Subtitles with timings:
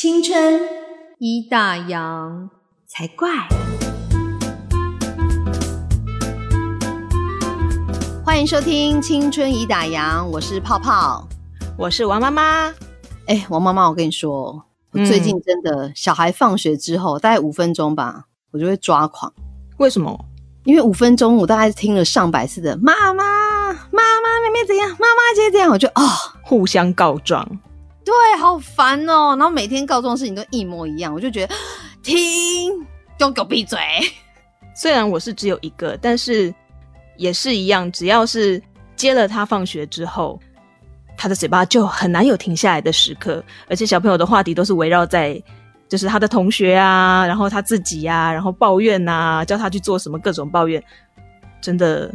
[0.00, 0.60] 青春
[1.18, 2.48] 一大洋
[2.86, 3.28] 才怪！
[8.24, 11.26] 欢迎收听《青春已打烊》，我是泡泡，
[11.76, 12.72] 我是王妈妈。
[13.26, 19.34] 哎，王妈妈，我跟你说，我最近真的小孩放学之后，大概五分钟吧，我就会抓狂。
[19.78, 20.26] 为什么？
[20.62, 23.24] 因为五分钟我大概听了上百次的“妈妈，
[23.72, 24.90] 妈妈，妹妹怎样？
[24.90, 26.04] 妈妈姐怎样？”我就啊，
[26.44, 27.44] 互相告状。
[28.08, 29.36] 对，好烦哦。
[29.36, 31.54] 然后每天告状的事情都一模一样，我就觉得
[32.02, 32.72] 听，
[33.18, 33.78] 都给我闭嘴。
[34.74, 36.54] 虽然我是只有一个，但是
[37.18, 38.62] 也是一样，只要是
[38.96, 40.40] 接了他放学之后。
[41.18, 45.42] 他的嘴巴就很难有停下来的时刻，而且小朋友的话题都是围绕在，
[45.88, 50.80] 就是他的同学啊，然后他自己呀，然后抱怨呐，叫他去做什么各种抱怨。
[51.60, 52.14] 真的，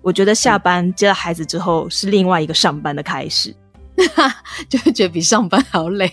[0.00, 3.54] 我觉得下班接了孩子之后是另外一个上班的开始，
[4.68, 6.10] 就会觉得比上班还要累。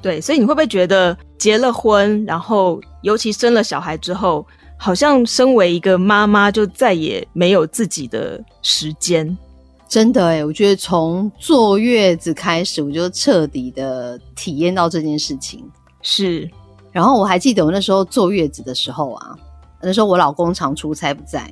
[0.00, 4.46] 对，所以你会不会觉得结了婚，然后尤其生了小孩之后，
[4.78, 9.36] 好像身为一个妈妈就再也没有自己的时间？
[9.88, 15.64] 真的哎，我觉得从坐月子开始，我就彻底的体验到这件事情。
[16.02, 16.50] 是，
[16.90, 19.34] 然后我还记得我那时候坐月子的时候啊，
[19.80, 21.50] 那时候我老公常出差不在，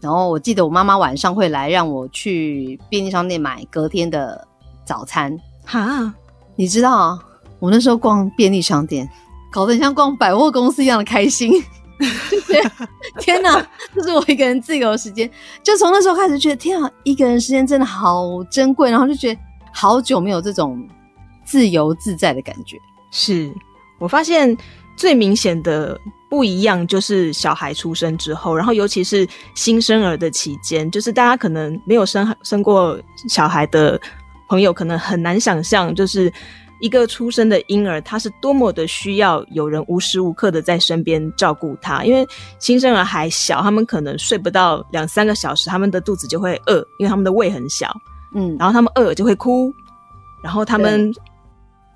[0.00, 4.46] 然后我记得我妈妈晚上会来让我去便利商店买隔天的
[4.84, 5.36] 早餐。
[5.64, 6.12] 哈，
[6.56, 7.18] 你知道
[7.58, 9.08] 我那时候逛便利商店，
[9.50, 11.52] 搞得像逛百货公司一样的开心。
[13.20, 15.30] 天哪，这是我一个人自由时间。
[15.62, 18.90] 就从那时候开始，觉得天啊，一个人时间真的好珍贵。
[18.90, 19.40] 然后就觉得
[19.72, 20.86] 好久没有这种
[21.44, 22.76] 自由自在的感觉。
[23.10, 23.52] 是
[23.98, 24.54] 我发现
[24.96, 25.98] 最明显的
[26.28, 32.98] 不一样，就是小孩出生之后，然后尤其是新生儿的期间，就是大家可能没有生生过
[33.28, 33.98] 小孩的
[34.48, 36.32] 朋友，可能很难想象，就是。
[36.80, 42.26] 一个出生的婴儿，他是多么的需要有人无时无刻的在身边照顾他，因为
[42.58, 47.90] 新生儿还小，他们可能睡不到两三个小时，他们的肚子就会饿，因为他们的胃很小，
[48.34, 49.72] 嗯，然后他们饿了就会哭，
[50.42, 51.10] 然后他们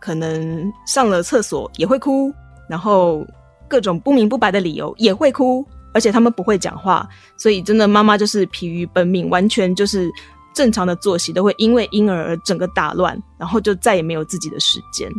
[0.00, 2.32] 可能上了厕所也会哭，
[2.66, 3.26] 然后
[3.68, 7.06] 各种不明不白的理由也会哭，而且他们不会讲话，
[7.36, 10.10] 所以真的妈妈就是疲于奔命，完全就是。
[10.52, 15.10] 正常的作息都会因为婴儿而整个打乱，然后就再也没有自己的时间，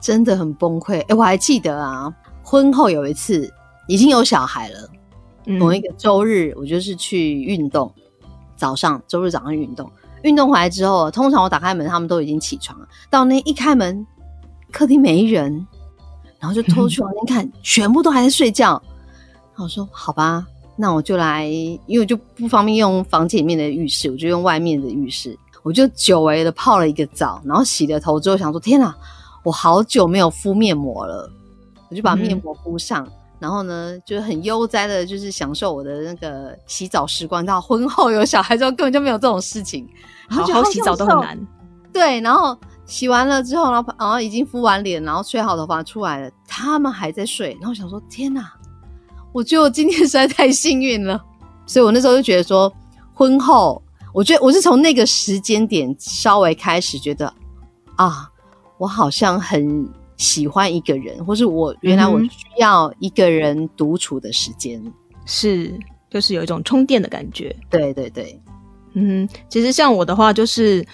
[0.00, 1.00] 真的很崩溃。
[1.08, 2.12] 哎，我还记得啊，
[2.42, 3.52] 婚后有一次
[3.88, 4.88] 已经有小孩了，
[5.44, 7.92] 某一个周日，我就是去运动，
[8.56, 9.90] 早上周日早上运动，
[10.22, 12.86] 运动回来之后，通常我打开门，他们都已经起床了。
[13.10, 14.06] 到那一开门，
[14.70, 15.66] 客厅没人，
[16.38, 18.80] 然后就偷 去往那看，全部都还在睡觉。
[19.56, 20.46] 我说好吧。
[20.80, 25.36] 那我就来，因为我就不方便用房间里面的浴室，我就用外面的浴室。
[25.64, 28.94] 我就久违的泡了一个澡，然后洗了头之后，想说天哪，
[29.42, 31.28] 我好久没有敷面膜了，
[31.90, 33.06] 我就把面膜敷上，
[33.40, 37.44] 然后呢，就很悠哉的，就是享受我的那个洗澡时光。
[37.44, 39.86] 到婚后有小孩之后，根本就没有这种事情，
[40.30, 41.38] 好好洗澡都很难。
[41.92, 42.56] 对，然后
[42.86, 48.52] 洗完了之后，然后然后已经敷完脸，然后吹好头发出来了，他们还在睡，然后想说天哪。
[49.32, 51.22] 我觉得我今天实在太幸运了，
[51.66, 52.72] 所以我那时候就觉得说，
[53.14, 53.80] 婚后，
[54.12, 57.32] 我觉得我是从那个时间点稍微开始觉得，
[57.96, 58.28] 啊，
[58.78, 64.82] 我好像很喜欢一个人，或是我原来我需要一个人独处的时间，
[65.26, 65.72] 是，
[66.10, 67.54] 就是有一种充电的感觉。
[67.70, 68.40] 对对对，
[68.94, 70.84] 嗯，其实像我的话，就是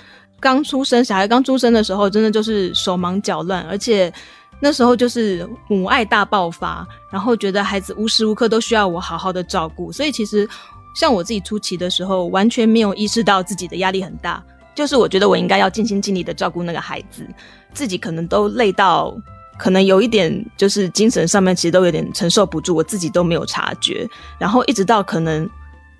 [0.40, 4.12] 刚出生小孩刚出生的时候，真的就是手忙脚乱，而且。
[4.60, 10.48] 那时候就是母爱大爆发，然后觉得孩子无时无刻都需要我好好的照顾，所以其实
[10.94, 14.42] 像我自己初期的时候，完全没有意识到自己的压力很大，
[14.74, 17.26] 就是我觉得我应该要尽心尽力的照顾那个孩子，
[17.72, 19.14] 自己可能都累到，
[19.58, 25.48] 可能有一点就是精神上面其实都有点承受不住，我自己都没有察觉，然后一直到可能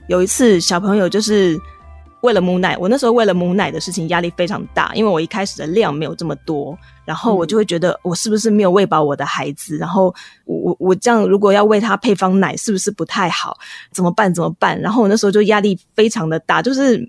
[0.09, 1.61] 有一次小朋友就是。
[2.25, 10.05] 为了母奶，我那时候为了母奶的事情压力非常大，因为我一开始的量没有这么多，然后我就会觉得我是不是没有喂饱我的孩子，然后
[10.47, 13.59] 我我我这样如果要喂他配方奶是不是不太好？
[13.93, 14.33] 怎么办？
[14.33, 14.81] 怎么办？
[14.81, 17.07] 然后我那时候就压力非常的大，就是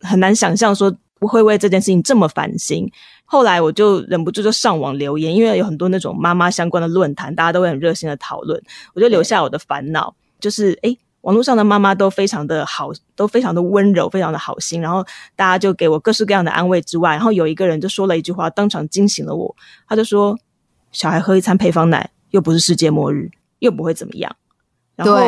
[0.00, 2.90] 很难想象说我会为这件事情这么烦心。
[3.26, 8.60] 后来我就忍不住就上网留言，因为有很多那种妈妈相关的论坛，大家都会很热心的讨论，
[8.94, 10.98] 我就留下我的烦恼，就是诶。
[11.22, 14.80] 网络上的妈妈都非常的好，都非常的温柔，非常的好心。
[14.80, 15.04] 然后
[15.34, 19.54] 大家就给我各式各样的安慰之外，然后有一个人就说了一句话，当场惊醒了我。
[19.88, 20.38] 他就说
[20.92, 24.34] ：“小孩喝一餐配方奶，又不是世界末日，又不会怎么样。”
[24.94, 25.20] 然后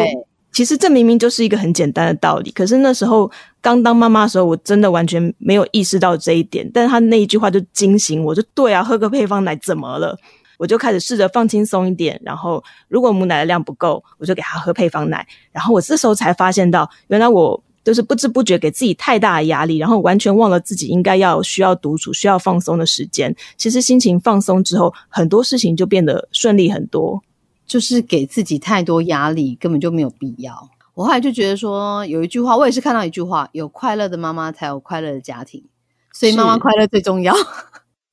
[0.53, 2.51] 其实这明明就是一个很简单的道理。
[2.51, 6.69] 可是那时候刚当妈妈的时候，我真的完全没有意识到这一点。
[6.73, 10.17] 但是他那一句话就惊醒我，就对啊，喝个配方奶怎么了？
[10.61, 12.21] 我就开始试着放轻松一点。
[12.23, 15.27] 然后如果母奶的量不够，我就给他喝配方奶。
[15.53, 23.35] 然后我这时候才发现到，原来我就是不知不觉给自己太大的压力，然后完全忘了自己应该要需要独处、需要放松的时间。
[23.57, 27.23] 其实心情放松之后，很多事情就变得顺利很多。
[27.67, 30.69] 就是给自己太多压力，根本就没有必要。
[30.93, 35.65] 我后来就觉得说，有一句话，我也是看到一句话：有快乐的妈妈才有快乐的家庭，
[36.13, 37.33] 所以妈妈快乐最重要。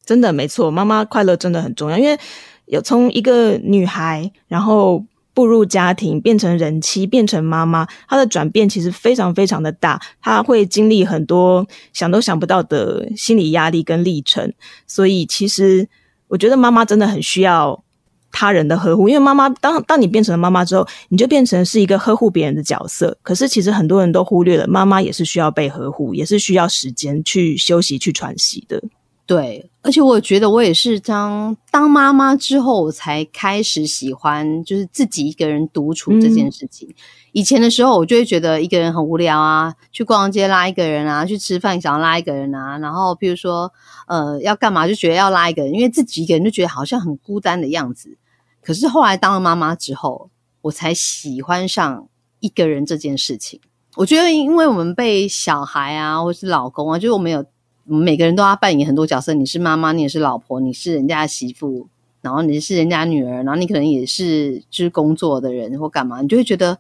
[0.07, 2.18] 真的没错，妈妈快乐真的很重要，因为
[2.65, 14.51] 有从一个女孩，然后步入家庭，变成人妻，变成妈妈，她的转变其实非常非常的大，她会经历很多想都想不到的心理压力跟历程。
[14.88, 15.88] 所以，其实
[16.30, 17.83] 我觉得妈妈真的很需要。
[18.30, 23.18] 他人的呵护，因为妈妈当当你变成了妈妈之后，你就变成是一个呵护别人的角色。
[23.24, 28.80] 可是其实很多人都忽略了，妈妈也是需要被呵护，也是需要时间去休息、去喘息的。
[29.27, 36.95] 对，而且我觉得我也是当当妈妈之后，我才开始喜欢就是自己一个人独处这件事情。
[37.33, 43.69] 以前的时候，我就会觉得一个人很无聊啊，去逛街拉一个人啊，去吃饭想要拉一个人啊，然后比如说
[44.07, 48.18] 呃要干嘛就觉得要拉一个人，因为自己一个人就觉得好像很孤单的样子。
[48.63, 50.29] 可是后来当了妈妈之后，
[50.62, 52.07] 我才喜欢上
[52.39, 53.59] 一个人这件事情。
[53.97, 57.44] 我觉得，因为我们被小孩啊，或是老公啊，就是我们有
[57.88, 59.34] 每个人都要扮演很多角色。
[59.34, 61.88] 你是妈妈，你也是老婆，你是人家的媳妇，
[62.22, 66.78] 然后你是人家女儿，然后你可能也是就是工作的人或干嘛，你就会觉得。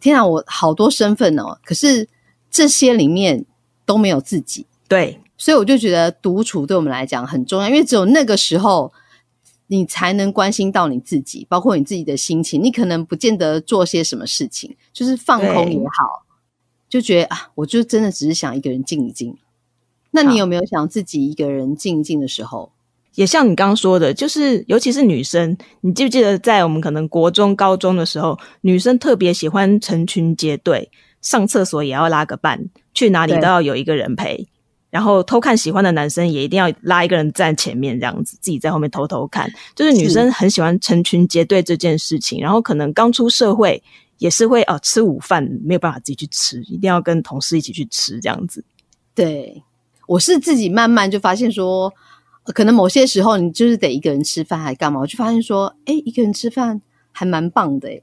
[0.00, 1.58] 天啊，我好多身份哦！
[1.64, 2.08] 可是
[2.48, 3.44] 这些里面
[3.84, 8.92] 都没有自己，对，所以我就觉得独处对我们来讲很重要，因为只有那个时候，
[9.66, 12.62] 你才能关心到你自己，包括你自己的心情。
[12.62, 16.24] 你可能不见得做些什么事情，就是放空也好，
[16.88, 19.36] 就觉得啊，我就真的只是想一个人静一静。
[20.22, 22.72] 那你有没有想自己一个人静一静的时候？
[23.14, 30.88] 也像你刚刚说的，就是尤其是女生，你记不记得在我们可能国中、高中的时候，女生特别喜欢成群结队，
[31.20, 34.46] 上厕所也要拉个伴，去哪里都要有一个人陪，
[34.88, 39.50] 然后偷看喜欢的男生也一定要拉一个人站前面，这样子自己在后面偷偷看。
[39.74, 43.82] 就是女生很喜欢成群结队这件事情，然后可能刚出社会
[44.18, 48.64] 也是会哦，吃午饭没有办法自己去吃，一定要跟同事一起去吃这样子。
[49.12, 49.60] 对，
[50.08, 51.92] 我是自己慢慢就发现说。
[52.54, 54.98] 可能某些时候你就是得一个人吃饭，还干嘛？
[54.98, 56.80] 我就发现说，哎，一个人吃饭
[57.12, 57.90] 还蛮棒的。
[57.90, 58.00] 哎，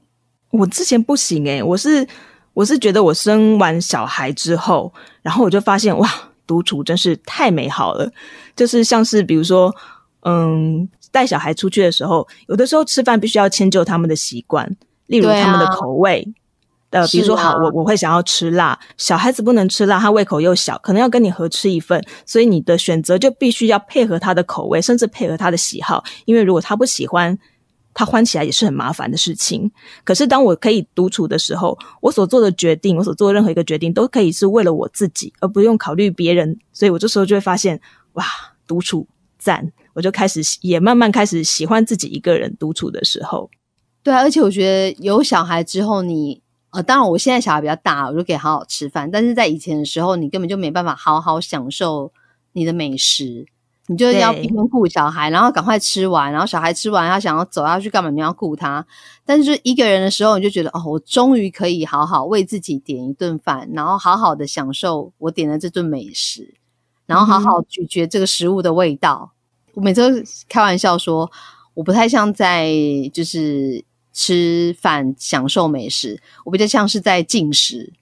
[0.52, 2.06] 我之前不行哎，我是
[2.54, 6.08] 我是觉得我生完小孩之后，然后我就发现哇，
[6.46, 8.08] 独处真是太美好了。
[8.54, 9.74] 就是像是比如说，
[10.20, 14.76] 嗯，带小孩出去的时候，有的时候吃饭必须要迁就他们的习惯，
[15.06, 16.24] 例如他们的口味。
[16.90, 27.36] 呃，比如说，好，我我会想要吃辣，小孩子不能吃辣，他胃口又小，可能要跟你合吃一份，所以你的选择就必须要配合他的口味，甚至配合他的喜好，因为如果他不喜欢，
[27.92, 29.70] 他欢起来也是很麻烦的事情。
[30.04, 36.56] 可是当我可以独处的时候，我所做的决定，我所做的任何一个决定，都可以是为了我自己，而不用考虑别人。
[36.72, 37.80] 所以我这时候就会发现，
[38.12, 38.24] 哇，
[38.66, 39.06] 独处
[39.38, 43.50] 赞，我就开始也慢慢开始喜欢自己一个人独处的时候。
[44.04, 46.45] 对啊，而且我觉得有小孩之后，你。
[46.76, 49.10] 呃，当然，我现在小孩比较大，我就可以好好吃饭。
[49.10, 52.12] 但是在以前的时候，你根本就没办法好好享受
[52.52, 53.46] 你的美食，
[53.86, 58.86] 你就要一边顾小孩，然后赶快吃完，然后小孩吃完，他想要走要去干嘛，你要顾他。
[59.24, 66.52] 但是一个人的时候，你就觉得哦，我终于可以好好为自己点一顿饭，然后好好的享受我点的这顿美食，
[67.06, 69.32] 然后好好咀嚼这个食物的味道。
[69.72, 71.32] 我每次开玩笑说，
[71.72, 72.70] 我不太像在
[73.14, 73.82] 就是。
[74.16, 77.92] 吃饭享受美食，我比较像是在进食。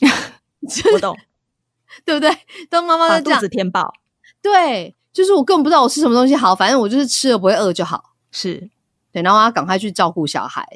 [0.92, 1.16] 我懂，
[2.04, 2.30] 对不对？
[2.68, 3.94] 当妈妈的肚子填饱，
[4.42, 8.14] 对，就是我根本不知道我吃什么东西好，反正我就是吃了不会饿就好。
[8.30, 8.68] 是
[9.10, 10.68] 对，然后我要赶快去照顾小孩。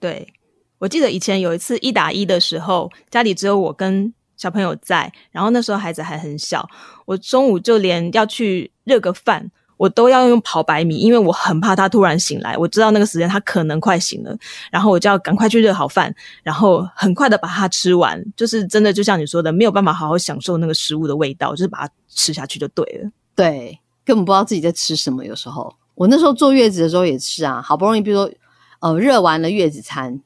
[0.00, 0.34] 对，
[0.78, 6.68] 我记得以前有一次一打一的时候，家里只有我跟小朋友在，然后那时候孩子还很小，
[7.04, 9.52] 我中午就连要去热个饭。
[9.76, 12.56] 我都要用跑百米，因为我很怕他突然醒来。
[12.56, 14.36] 我知道那个时间他可能快醒了，
[14.70, 18.22] 然后我就要赶快去热好饭，然后很快的把它吃完。
[18.36, 23.10] 就是真的，就像你说的，没有办法好好享受那个食物的味道，就是把它吃下去就对了。
[23.34, 25.24] 对，根本不知道自己在吃什么。
[25.24, 28.32] 有时候我那时候坐月子的时候也是啊，好不容易，比如说
[28.80, 30.20] 呃热完了月子餐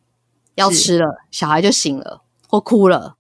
[0.55, 3.17] 要吃了，小孩就醒了或哭了。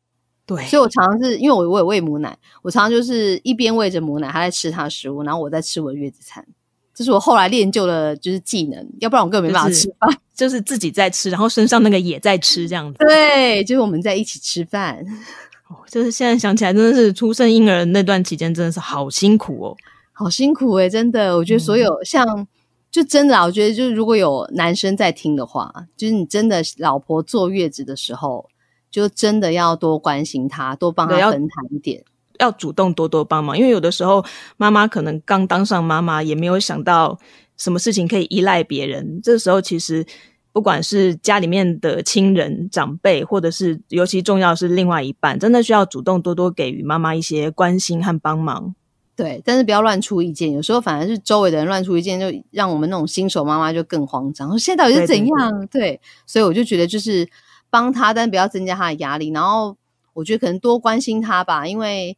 [0.48, 6.42] 对，所以我常常是因为我我喂母奶，我常常就是一边喂着母奶，他在吃他的食物，然后我在吃我的月子餐。
[6.94, 10.10] 这是我后来练就的，就是技能，要不然我根本没办法吃饭。
[10.34, 12.98] 就是自己在吃，然后身上那个也在吃，这样子。
[12.98, 15.04] 对，就是我们在一起吃饭。
[15.90, 19.76] 就是现在想起来，真的是出生婴儿那段期间，真的是好辛苦哦，
[20.12, 21.36] 好辛苦诶，真的。
[21.36, 22.46] 我觉得所有像
[22.90, 28.48] 就真的啊，我觉得就是如果有男生在听的话，就是你真的老婆坐月子的时候，
[28.90, 32.04] 就真的要多关心她，多帮她分摊一点，
[32.38, 33.58] 要主动多多帮忙。
[33.58, 34.24] 因为有的时候
[34.56, 37.18] 妈妈可能刚当上妈妈，也没有想到
[37.56, 39.20] 什么事情可以依赖别人。
[39.22, 40.06] 这时候其实
[40.52, 48.74] 不管是家里面的亲人长辈，或者是尤其重要是另外一半，真的需要主动多多给予妈妈一些关心和帮忙。
[49.14, 50.52] 对，但是不要乱出意见。
[50.52, 54.56] 有时候反而是周围的人乱出意见，就让我们那种新手妈妈就更慌张。
[54.56, 55.66] 现在到底是怎样？
[55.66, 57.28] 对，所以我就觉得就是
[57.70, 59.30] 帮他，但不要增加他的压力。
[59.30, 59.76] 然后
[60.12, 62.16] 我觉得可能多关心他吧，因为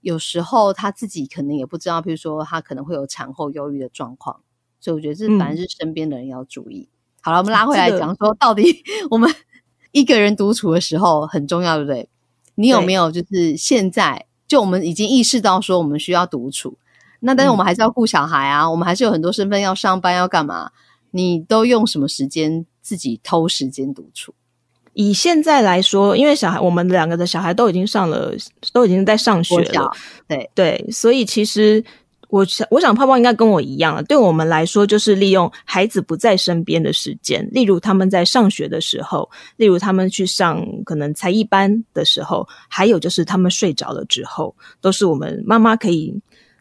[0.00, 4.40] 有时候他自己可能也不知道，比如说他可能会有产后忧郁的状况。
[4.80, 6.88] 所以我觉得这反正是身边的人要注意。
[7.20, 9.28] 好了，我们拉回来讲说，到底我们
[9.90, 12.08] 一个人独处的时候很重要，对不对？
[12.54, 14.26] 你有没有就是现在？
[14.46, 16.78] 就我们已经意识到说我们需要独处，
[17.20, 20.70] 那但是我们还是要顾小孩啊，我们还是有很多身份要上班要干嘛？
[21.10, 24.32] 你都用什么时间自己偷时间独处？
[24.98, 28.34] 以现在来说，因为小孩我们两个的小孩都已经上了，
[28.72, 29.90] 都已经在上学了，
[30.26, 31.84] 对对，所以其实。
[32.30, 34.02] 我想，我想泡泡应该跟我一样了。
[34.02, 39.26] 对我们来说，就是利用孩子不在身边的时间，例如他们在上学的时候，
[39.56, 46.14] 例如他们去上可能才艺班的时候，还有就是他们睡着了之后，都是我们妈妈可以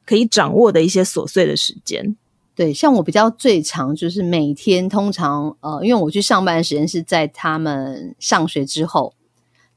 [0.06, 2.16] 可以掌握的一些琐碎的时间。
[2.58, 9.14] 对，像我比较最长就是每天，通常呃，因为我去上班的时间是在他们上学之后，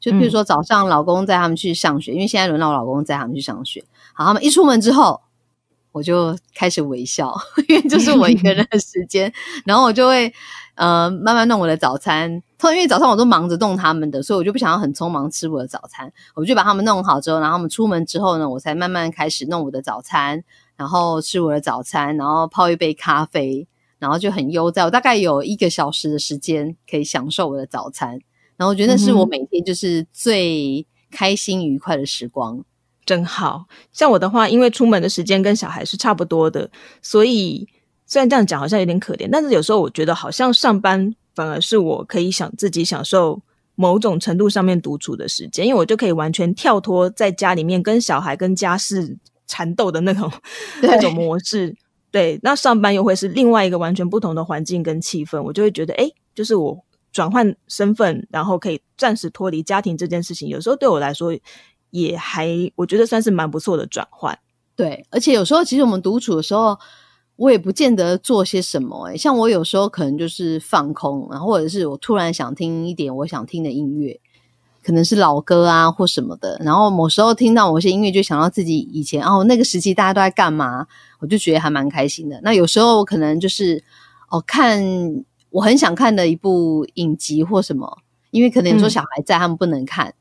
[0.01, 3.85] 就比如说早上老公带他们去上学，因为现在轮到我老公带他们去上学，
[4.15, 5.21] 好，他们一出门之后。
[5.93, 7.35] 我就开始微笑，
[7.69, 9.33] 因为就是我一个人的时间，
[9.67, 10.33] 然后我就会
[10.77, 12.41] 呃慢慢弄我的早餐。
[12.69, 16.13] 因为早上我都忙着弄他们的，所以我就不想要很匆忙吃我的早餐。
[16.35, 20.43] 我就把他们弄好之后，然后他们出门之后呢，我才慢慢开始弄我的早餐，
[20.77, 23.67] 然后吃我的早餐，然后泡一杯咖啡，
[23.99, 24.85] 然后就很悠哉。
[24.85, 28.11] 我大概有一个小时的时间可以享受我的早餐，
[28.57, 32.63] 然后我觉得那是我每天就是最开心愉快的时光。
[33.07, 36.71] 真好像我的话，因为出门的时间跟小孩是差不多的，
[37.03, 37.67] 所以
[38.07, 43.41] 虽然这样讲好像有点可怜，但是有时候我觉得好像上班反而是我可以想自己享受
[43.75, 49.17] 某种程度上面独处的时间，因为我就可以完全跳脱在家里面跟小孩跟家事
[49.47, 50.31] 缠斗的那种
[50.83, 51.75] 那种模式。
[52.11, 56.79] 对，那上班又会是另外一个完全不同的环境跟气氛，我就会觉得，哎，就是我
[57.11, 61.35] 转换身份，然后可以暂时脱离家庭这件事情，有时候对我来说。
[61.93, 64.39] 也还，我觉得算是蛮不错的转换。
[64.77, 66.79] 对，而且有时候其实我们独处的时候，
[67.41, 69.09] 我也不见得做些什么。
[69.09, 74.21] 哎，像我有时候可能就是放空，然后或者是我突然想听一点我想听的音乐，
[74.85, 76.61] 可能是老歌啊或什么的。
[76.63, 80.87] 然后某时候听到某些音乐，就想到自己以前哦那个时期大家都在干嘛，
[81.21, 82.39] 我就觉得还蛮开心的。
[82.43, 83.83] 那有时候我可能就是
[84.29, 84.79] 哦看
[85.49, 90.13] 我很想看的一部影集或什么，因为可能有时候小孩在，他们不能看。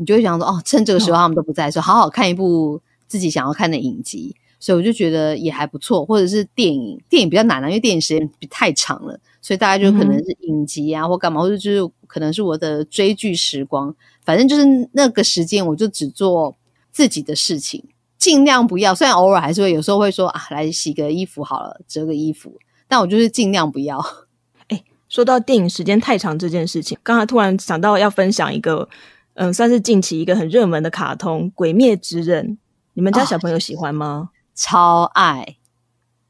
[0.00, 6.04] 你就会想说，哦，趁这个时候他们都不在，的时候好好看一部自己想要看的影集，所以我就觉得也还不错。
[6.04, 13.94] 或者是电影，电影比较难了，因为电影时间太长了，所以大家就可能是影集啊，或干嘛，或者就是可能是我的追剧时光。
[14.24, 16.56] 反正就是那个时间，我就只做
[16.92, 17.84] 自己的事情，
[18.18, 18.94] 尽量不要。
[18.94, 23.98] 虽然偶尔还是会有时候会说啊，来洗个衣服好了，折个衣服，但我就是尽量不要。
[24.68, 28.88] 哎，说到电影时间太长这件事情，刚才突然想到要分享一个。
[29.40, 32.44] 嗯，算是近期一个很热门的卡通《鬼灭之刃》，
[32.94, 34.30] 你们家小朋友喜欢吗？
[34.58, 35.56] 超爱！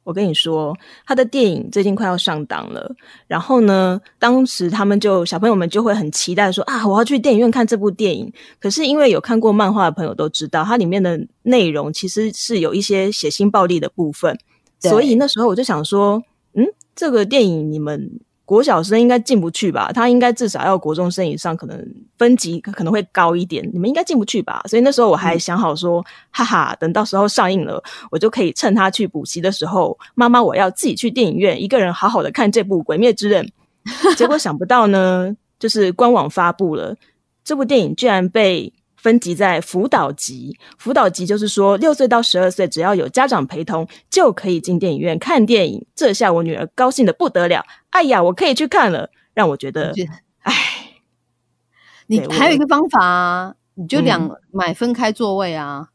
[0.04, 2.94] 我跟你说，他的电影最近快要上档了。
[3.26, 8.30] 然后呢，当时他们就小朋友们就会很期待说啊，我要去电影院看这部电影。
[8.60, 14.38] 可是因为有看过漫画的朋友都知道，它里面的内容其实是有一些血腥暴力的部分，
[14.78, 18.20] 所以那时候我就想说，嗯，这个电影你们。
[18.48, 19.92] 国小生应该进不去吧？
[19.92, 21.78] 他应该至少要国中生以上，可能
[22.16, 23.62] 分级可能会高一点。
[23.74, 24.62] 你们应该进不去吧？
[24.66, 33.44] 所以那时候我还想好说，哈哈，等到时候上映了，我就可以趁他去补习的时候，妈妈我要自己去电影院，一个人好好的看这部《鬼灭之刃》。
[34.16, 36.96] 结果想不到呢，就是官网发布了
[37.44, 38.72] 这部电影，居然被。
[38.98, 45.86] 分级在辅导级，辅导级就是说六岁到十二岁，只要有家长陪同就可以进电影院看电影。
[45.94, 49.94] 这下我女儿高兴的不得了，哎呀，我可以去看了，让我觉得，
[50.40, 50.54] 哎，
[52.08, 55.88] 你还有一个方法啊，你就两买分开座位啊，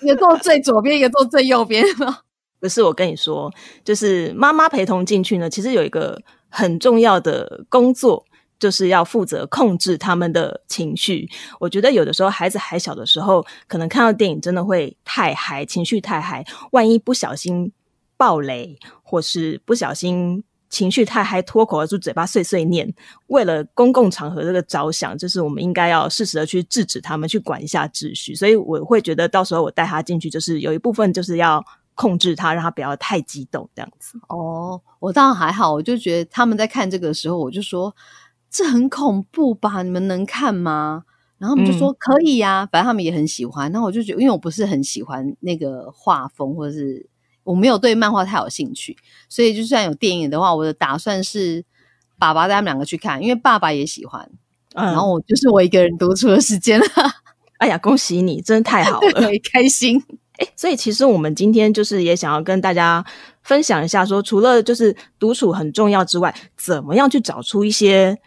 [0.00, 1.84] 一个坐最左边，一个坐最右边
[2.58, 3.52] 不是，我跟你说，
[3.84, 8.24] 就是妈妈陪同进去呢，其实有一个很重要的工作。
[8.58, 11.28] 就是要负责控制他们的情绪。
[11.60, 16.44] 我觉得有的时候孩子还小的时候，可能看到电影真的会太嗨，情绪太嗨。
[16.72, 17.72] 万一不小心
[18.16, 22.92] 爆雷，或是不小心情绪太嗨，脱口而出，嘴巴碎碎念，
[23.28, 28.34] 为了公共场合这个着想，就是我们应该要适时的去制止他们，去管一下秩序。
[28.34, 34.18] 所以我会觉得到时候我带他进去，就是有一部分就是要控制他，让他不要太激动这样子。
[34.28, 37.94] 哦，我倒还好，我就觉得他们在看这个时候，我就说
[38.50, 39.82] 这很恐怖吧？
[39.82, 41.04] 你们能看吗？
[41.38, 43.70] 然后我们就说可以呀，反正他们也很喜欢。
[43.72, 47.08] 那我就觉得，因为我不是很喜欢那个画风，或者是。
[47.44, 48.94] 我没有对漫画太有兴趣，
[49.26, 51.64] 所以就算有电影的话，我的打算是
[52.18, 54.30] 爸爸带他们两个去看，因为爸爸也喜欢。
[54.74, 56.86] 然后我就是我一个人独处的时间了。
[57.56, 59.98] 哎呀，恭喜你，真的太好了， 开心。
[60.36, 63.02] 哎，所以其实我们今天就是也想要跟大家
[63.42, 68.18] 分享一下，说除了就是独处很重要之外，怎么样去找出一些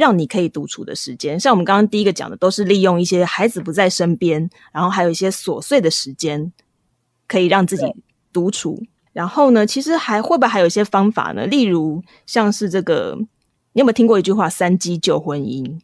[0.00, 1.38] 让你可以独处的时间？
[1.38, 6.50] 像我们刚刚第一个讲的，都是利用一些孩子不在身边，然后还有一些琐碎的时间，
[7.28, 7.84] 可以让自己。
[8.32, 8.80] 独处，
[9.12, 9.66] 然后呢？
[9.66, 11.46] 其实还会不会还有一些方法呢？
[11.46, 13.18] 例如像是这个，
[13.72, 15.80] 你有没有听过一句话“三机救婚姻”？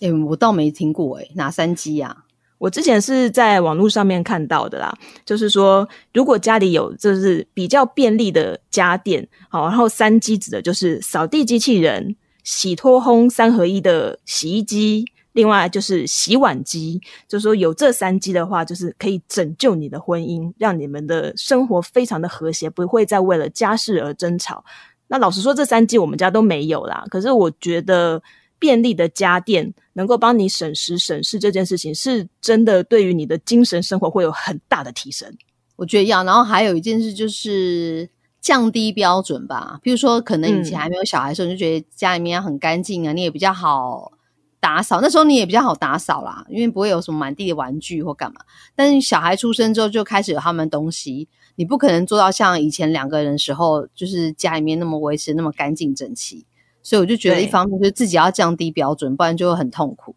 [0.00, 1.16] 哎，我倒没听过。
[1.16, 2.24] 哎，哪三机呀？
[2.58, 4.94] 我之前是在网络上面看到的啦。
[5.24, 15.04] 就是说，如果家里有就是比较便利的家电，好，然后三机指的就是扫地机器人、洗脱烘三合一的洗衣机。
[15.34, 24.62] 另外就是洗碗机，就说有这三机的话，就是可以拯救你的婚姻，让你们的生活非常的和谐，不会再为了家事而争吵。
[25.08, 27.06] 那老实说，这三机我们家都没有啦。
[27.08, 28.22] 可是我觉得
[28.58, 35.34] 便利的家电能够帮你省时省事，这件事情是真的对于你的精神生活会有很大的提升。
[35.76, 36.22] 我觉得要。
[36.24, 38.06] 然后还有一件事就是
[38.42, 44.12] 降低标准吧，比如说可能以前还没有小孩的时候，你就觉得家里面很干净啊，你也比较好。
[44.60, 48.42] 打扫那时候你也比较好打扫啦，因为不会有什么满地的玩具或干嘛。
[48.76, 56.46] 但是小孩出生之后就开始有他们东西，你不可能做到像以前两个人时候，就是家里面那么维持那么干净整齐。
[56.80, 60.14] 所以我就觉得一方面就是自己要降低标准，不然就会很痛苦。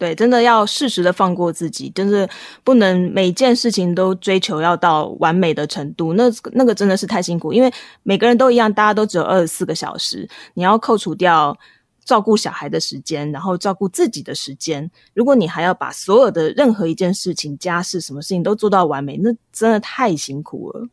[0.00, 2.28] 对，真的要适时的放过自己，就是
[2.64, 7.52] 不能每件事情都追求要到完美的程度，那那个真的是太辛苦。
[7.52, 11.56] 因为每个人都一样，大家都只有二十四个小时，你要扣除掉。
[12.02, 14.90] 照顾小孩的时间，然后照顾自己的时间。
[15.14, 20.88] 如果你还要把所有的任何一件事情、家事、什么事情都做到完美，那真的太辛苦了。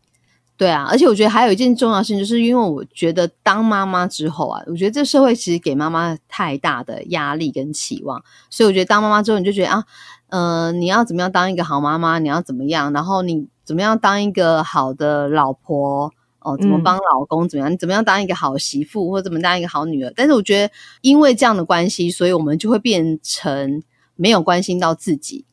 [0.57, 9.83] 对啊，而且我觉得还有一件重要性，就是因为我觉得当妈妈之后啊，我觉得这社会其实给妈妈太大的压力跟期望，所以我觉得当妈妈之后，你就觉得啊，
[10.29, 12.17] 呃，你要怎么样当一个好妈妈？
[12.17, 12.91] 你要怎么样？
[12.91, 16.11] 然后你怎么样当一个好的老婆？
[16.39, 17.47] 哦，怎么帮老公？
[17.47, 17.71] 怎么样？
[17.71, 20.13] 你怎么样当一个好媳妇，或怎么当一个好女儿？
[20.15, 23.83] 但是我觉得，因为这样的关系，所以我们就会变成
[24.15, 25.45] 没有关心到自己。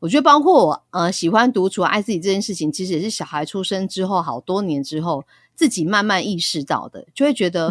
[0.00, 5.24] 我觉得，包括我呃喜欢独处、爱自己这件事情，其实也是小孩出生之后好多年之后，
[5.56, 7.04] 自己慢慢意识到的。
[7.14, 7.68] 就会觉得，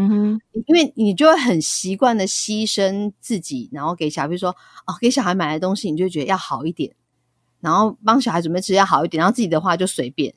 [0.65, 4.49] 因为你就会很习惯的牺牲自己，然后给小孩，比如说
[4.85, 6.93] 哦，给小孩买的东西，你就觉得要好一点，
[7.61, 10.33] 然后帮小孩准备吃要好一点，然后自己的话就随便。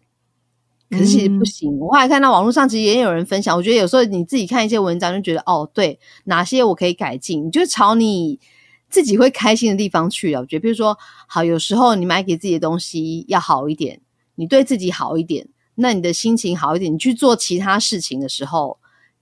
[0.89, 1.79] 可是其实不行。
[1.79, 8.41] 我后来看到网络上其实也有人分享，我觉得有时候你自己看一些文章，就觉得哦，对，哪些我可以改进，你就朝你
[8.91, 10.41] 自己会开心的地方去了。
[10.41, 10.99] 我觉得，比如说，
[11.29, 14.01] 好，有时候你买给自己的东西要好一点，
[14.35, 18.77] 你对自己好一点，那你的心情好一点，你去做其他事情的时候，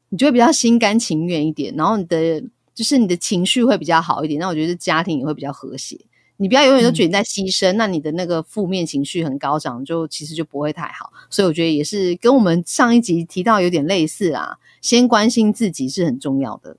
[0.09, 2.43] 你就会比较心甘情愿一点，然后你的
[2.75, 4.41] 就是你的情绪会比较好一点。
[4.41, 5.99] 那我觉得家庭也会比较和谐。
[6.41, 11.13] 你不要永远都觉得你在牺牲，那你的那个负面情绪很高涨，就其实就不会太好。
[11.29, 16.77] 所以我觉得也是跟我们上一集提到有点类似啊，先关心自己是很重要的。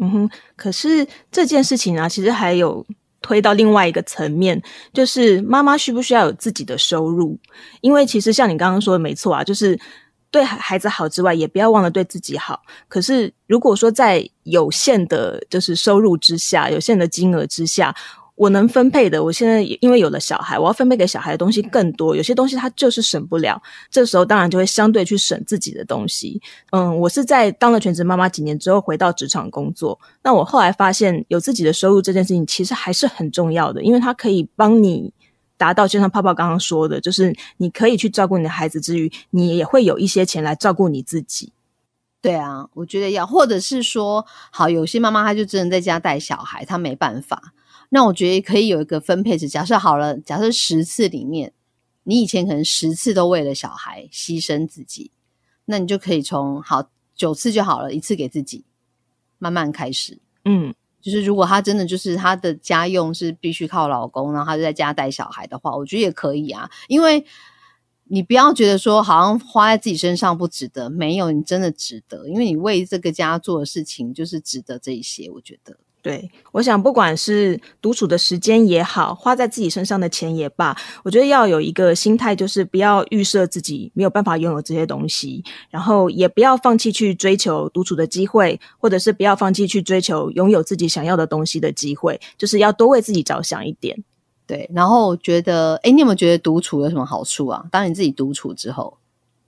[0.00, 2.84] 嗯哼，可是这件事情啊，其实还有
[3.20, 4.60] 推到另外一个层面，
[4.92, 7.38] 就是妈妈需不需要有自己的收入？
[7.82, 9.78] 因为其实像你刚刚说的没错啊，就是
[10.30, 12.62] 对孩子好之外，也不要忘了对自己好。
[12.88, 17.94] 可是如果说在有限的，就是收入之下，有限的金额之下。
[18.40, 22.16] 我能分配的，我现在因为有了小孩，我要分配给小孩的东西更多。
[22.16, 26.40] 有些东西他就是省不了，这时候当然就会相对去省自己的东西。
[26.70, 35.12] 嗯，我是在当了全职妈妈几年之后回到职场工作，那我后来发现有自己的收入这件事情其实还是很重要的，因为它可以帮你
[35.58, 41.52] 达到，就像泡泡刚刚说的，就是你可以去照顾你的孩子之余，你也会有一些钱来照顾你自己。
[42.22, 47.52] 对啊，我觉得要，或者是说，好，有些妈妈她就只能在家带小孩，她没办法。
[47.90, 49.48] 那我觉得可以有一个分配值。
[49.48, 51.52] 假设好了，假设十次里面，
[52.04, 55.10] 你以前可能十次都为了小孩牺牲自己，
[55.66, 58.64] 那你就可以从好九次就好了，一次给自己，
[59.38, 60.18] 慢慢开始。
[60.44, 66.70] 嗯，就是如果他真的就是他的家用是必须靠老公，然后他就在家带小孩的话，我觉得也可以啊。
[66.88, 67.24] 因为
[68.04, 75.30] 你不要觉得说好像花在自己身上不值得，没有，你真的值得，因为你为这个家做的事情就是值得这一些。
[75.30, 94.02] 我觉得，对，我想不管是独处的时间也好，花在自己身上的钱也罢，我觉得要有一个心态，就是不要预设自己没有办法拥有这些东西，然后也不要放弃去追求独处的机会，或者是不要放弃去追求拥有自己想要的东西的机会，就是要多为自己着想一点。
[94.46, 97.64] 对，然后觉得，哎，你有没有觉得独处有什么好处啊？
[97.70, 98.96] 当你自己独处之后，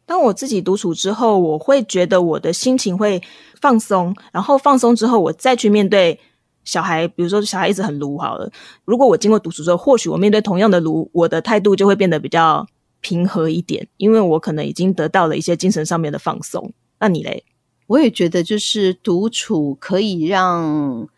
[0.04, 3.22] 当我自己独处之后，我会觉得我的心情会
[3.60, 6.20] 放松，然后放松之后，我再去面对
[6.64, 7.06] 小孩。
[7.08, 8.50] 比如说，小孩一直很撸好了，
[8.84, 12.66] 如果我经过独处之后，或许我面对同样的撸，我的态度就会变得比较
[13.00, 16.72] 平和一点，因为我可能已经得到了一些精神上面的放松。
[16.98, 17.44] 那你嘞？
[17.86, 21.08] 我也觉得，就是独处可以让。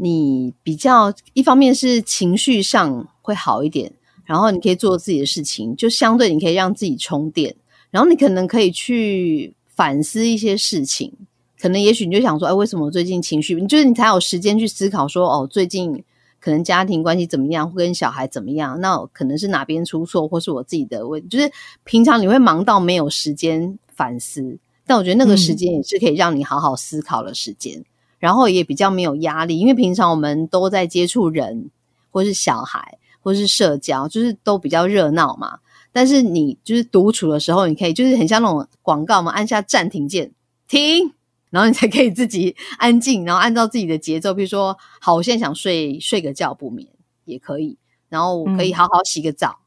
[0.00, 3.92] 你比较一方面是情绪上会好一点，
[4.24, 7.56] 然后你可以做自己的事情，就相对你可以让自己充电，
[7.90, 11.12] 然后你可能可以去反思一些事情，
[11.60, 13.54] 可能也许你就想说，哎，为什么最近情绪？
[13.54, 16.04] 你就是你才有时间去思考说，哦，最近
[16.40, 18.80] 可能家庭关系怎么样，或跟小孩怎么样？
[18.80, 21.50] 那可能是哪边出错，或是我自己的问，就是
[21.84, 27.84] 平常你会忙到没有时间反思，但我觉得那个时间也是可以让你好好思考的时间。
[28.20, 31.70] 然后也比较没有压力，因为平常我们都在接触人，
[32.10, 35.60] 或是小孩，或是社交，就是都比较热闹嘛。
[35.92, 40.32] 但是你就是独处的时候，你可以就是很像那种广告嘛，按下暂停键，
[40.66, 41.12] 停，
[41.50, 46.88] 然后你才可以自己 安静，然后按照自己的节奏，比如说，好，我现在想睡睡个觉不眠
[47.24, 47.76] 也可以，
[48.08, 49.58] 然后我可以好好洗个澡，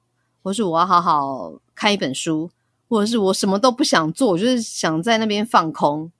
[0.43, 2.49] 或是我要好好看一本书，
[2.87, 6.11] 或者是我什么都不想做，我就是想在那边放空。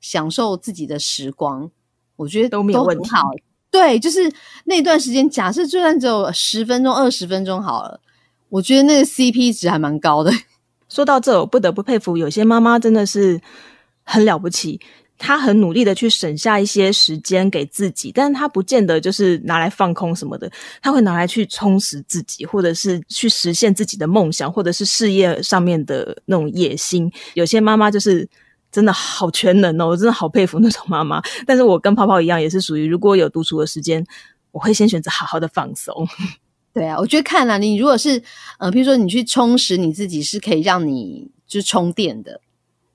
[0.00, 1.72] 享受自己的时光，
[2.14, 3.10] 我觉得都没有问题。
[3.10, 3.32] 好，
[3.68, 4.32] 对，就是
[4.66, 8.00] 那段时间，假设就算只有十分钟、二十分钟好了，
[8.48, 10.30] 我觉得那个 CP 值还蛮高的。
[10.88, 13.40] 说到这，我不得不佩服有些妈妈，真的是
[14.08, 14.80] 很了不起。
[15.18, 27.10] 他很努力的去省下一些时间给自己，但是他不见得就是拿来放空什么的，他会拿来去充实自己，或者是去实现自己的梦想，或者是事业上面的那种野心。
[27.34, 28.28] 有些妈妈就是。
[28.70, 29.86] 真的好全能哦！
[29.86, 31.22] 我真的好佩服那种妈妈。
[31.46, 34.06] 但是我跟泡泡一样，也是属于如果有独处的时间，
[34.52, 36.06] 我会先选择好好的放松。
[36.74, 38.22] 对啊，我觉得看了你，如果是
[38.58, 42.38] 呃，比如说你去充实你自己，是可以让你就充电的，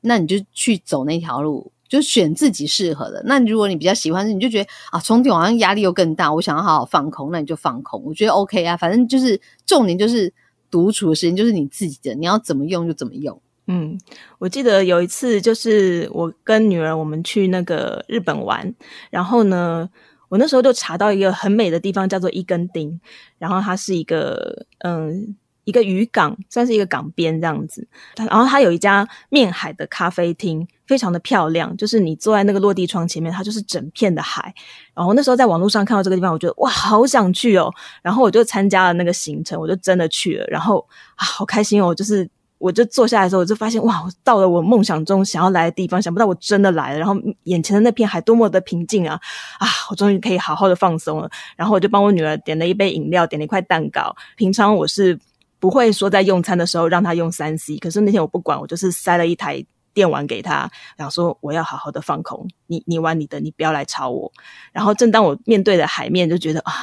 [0.04, 3.22] 那你就去走那条路，就选自己适合的。
[3.26, 8.04] 那如果你比较喜欢，你就觉得啊，充电好像压力又更大，我想要好好放空，那你就放空。
[8.06, 10.32] 我觉得 OK 啊，反正就是重点就是
[10.70, 13.40] 独处的时间就是你自己的，你要怎么用就怎么用。
[13.68, 13.98] 嗯，
[14.40, 18.74] 我记得有一次，就是我跟女儿我们去那个日本玩，
[19.10, 19.90] 然后呢，
[20.28, 23.00] 我那时候就查到一个很美的地方，叫做一根町，
[23.38, 34.54] 然后它是一个嗯一个渔港，算是一个港边这样子，然后它有一家面海的咖啡厅，非常的漂亮，就是你坐在那个落地窗前面，它就是整片的海。
[34.94, 42.30] 然后那时候在网络上看到这个地方，我觉得哇，好想去哦，然后我就参加了那个行程，我就真的去了，然后啊，好开心哦，就是。
[42.60, 47.00] 我就坐下来的时候，我就发现哇，我到了我梦想中想要来的地方，想不到我真的来了。
[47.00, 49.20] 然后眼前的那片海多么的平静啊！
[49.60, 51.30] 啊，我终于可以好好的放松了。
[51.58, 54.16] 然后我就帮我女儿点了一杯饮料，点了一块蛋糕。
[54.38, 55.20] 平常我是
[55.64, 64.30] 不会说在用餐的时候让她用三 C，可是那天我不管，我就是塞了一台电玩给她，然后说我要好好的放空，你你玩你的，你不要来吵我。
[64.74, 66.74] 然后正当我面对着海面，就觉得啊，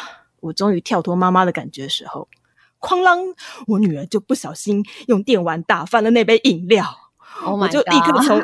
[0.40, 2.26] 我终于跳脱妈妈的感觉的时候。
[2.80, 3.34] 哐啷！
[3.66, 6.86] 我女儿就不小心用电玩打翻了那杯饮料，
[7.44, 8.42] 我就立刻从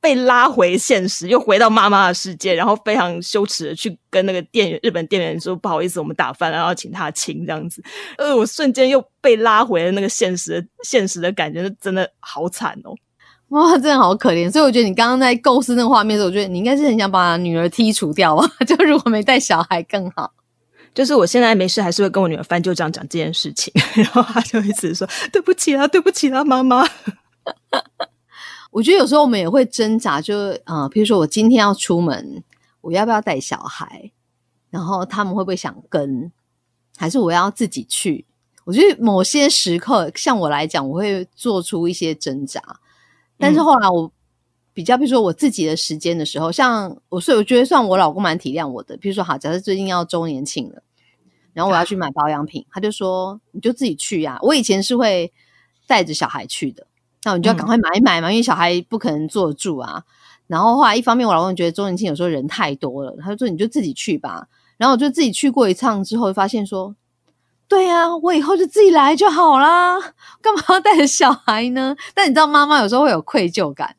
[0.00, 7.82] 被拉回现实，又回到妈妈的世界，然后非常羞耻的去跟那个店员日本店员说：“不好意思，我们打翻了，然后请他亲。”这样子，
[8.16, 12.94] 呃，我瞬间又被拉回了那个现实，现实的感觉真的好惨哦！
[13.50, 14.50] 哇，真的好可怜。
[14.50, 18.48] 所以我觉得你刚刚在构思那个画面的时候，我觉得你应该是很想把女儿剔除掉吧？
[18.66, 20.32] 就如果没带小孩更好。
[20.92, 26.84] 就是我现在没事，还是会跟我女儿翻旧账讲这件事情， 然后她就一直说对不起啦，对不起啦，妈妈。
[28.70, 32.42] 我觉得有时候我们也会挣扎，就呃，比如说我今天要出门，
[32.80, 34.10] 我要不要带小孩？
[34.70, 36.30] 然后他们会不会想跟？
[36.96, 38.26] 还是我要自己去？
[38.64, 42.62] 我觉得某些时刻，像我来讲，我会做出一些挣扎，
[43.38, 44.12] 但是后来我。
[44.72, 48.96] 比较，比如说我自己的时间的时候，像我，所以我觉得算我老公蛮体谅我的。
[48.96, 50.80] 比如说，好，假设最近要周年庆了，
[51.52, 54.38] 然后我要去买保养品，他就说你就自己去呀。
[54.40, 55.32] 我以前是会
[55.88, 56.86] 带着小孩去的，
[57.24, 60.04] 那你就要赶快买一买嘛，因为小孩不可能坐得住啊。
[60.46, 64.48] 然后后来一方面，我老公觉得周年庆有时候人太多了，他就说你就自己去吧。
[64.78, 66.96] 然后我就自己去过一趟之后，发现说
[67.68, 69.96] 对呀，我以后就自己来就好啦，
[70.42, 71.94] 干嘛要带着小孩呢？
[72.14, 73.94] 但你知道，妈妈有时候会有愧疚感，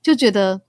[0.00, 0.62] 就觉得，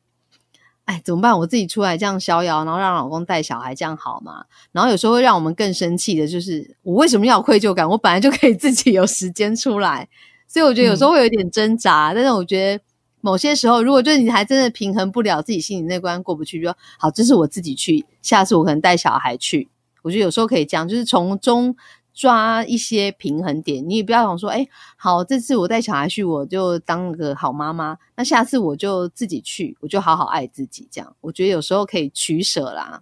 [0.83, 1.39] 哎，怎么办？
[1.39, 4.43] 我自己出来这样逍遥，然后让老公带小孩，这样好吗？
[4.73, 7.87] 然后有时候会让我们更生气的，就是我为什么要有愧疚感？
[7.87, 10.09] 我本来就可以自己有时间出来，
[10.51, 12.13] 所以我觉得有时候会有点挣扎。
[12.13, 12.83] 但是我觉得
[13.21, 19.69] 某些时候，如果就是你还真的平衡不了自己心里那关过不去，就好，这是我自己去，下次我可能带小孩去。
[20.01, 21.75] 我觉得有时候可以这样，就是从中。
[22.13, 33.01] 抓一些平衡点，你也不要想说，哎，好，这次我带小孩去，我就当个好妈妈，那下次我就自己去，我就好好爱自己，这样，我觉得有时候可以取舍啦。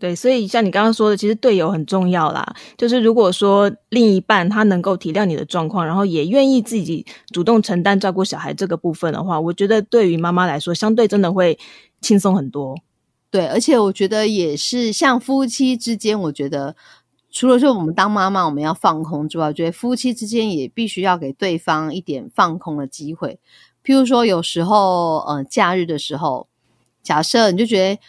[0.00, 2.56] 对，所以像你刚刚说的，其实队友很重要啦。
[2.76, 11.56] 就是如果说另一半他能够体谅你的状况，然后也愿意自己主动承担照顾小孩这个部分的话，我觉得对于妈妈来说，相对真的会
[12.00, 12.74] 轻松很多。
[13.30, 16.74] 对，而且我觉得也是像夫妻之间，我觉得。
[17.32, 23.38] 除了说我们当妈妈我们要放空之外，觉得夫妻之间也必须要给对方一点放空的机会。
[23.84, 26.48] 譬如说，有时候呃，假日的时候，
[27.04, 28.00] 假设你就觉得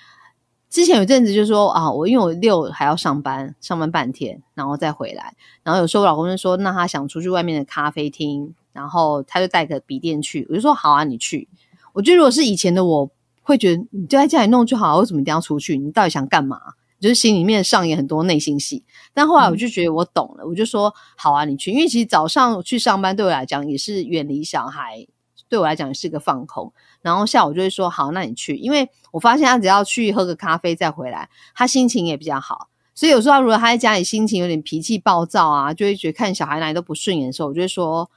[0.72, 5.36] 之前有阵子就说啊，我因为我六还要上班，上班半天，然后再回来。
[5.64, 11.50] 然后有时候我老公就说，那他想出去外面的咖啡厅，然后他就带个笔电去，我就说好啊，你去。
[11.92, 15.78] 我觉得如果是以前的我，会觉得你就在家里弄就好，为什么一定要出去？
[15.78, 16.58] 你到底想干嘛？
[17.02, 25.06] 就是心里面上演很多内心戏，但后来我就觉得我懂了，我就说好啊，你去，因为其实早上去上班对我来讲也是远离小孩，
[25.50, 26.72] 对我来讲也是个放空。
[27.02, 32.70] 然后下午就会说好，那你去，因为我发现他只要去喝个咖啡再回来，他心情也比较好。
[32.94, 38.10] 所以有时候如果他在家里心情有点脾气暴躁啊，就会觉得看小孩哪里都不顺眼的时候，我就会说